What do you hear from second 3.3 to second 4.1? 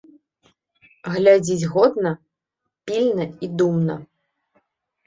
і думна.